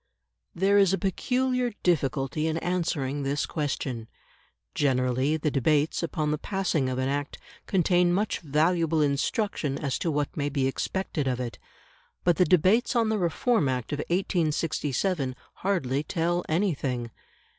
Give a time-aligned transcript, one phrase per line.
[0.55, 4.07] There is a peculiar difficulty in answering this question.
[4.73, 10.09] Generally, the debates upon the passing of an Act contain much valuable instruction as to
[10.09, 11.59] what may be expected of it.
[12.23, 17.11] But the debates on the Reform Act of 1867 hardly tell anything.